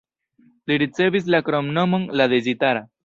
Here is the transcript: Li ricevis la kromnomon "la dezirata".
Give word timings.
Li 0.71 0.77
ricevis 0.83 1.29
la 1.35 1.41
kromnomon 1.49 2.09
"la 2.23 2.27
dezirata". 2.33 2.83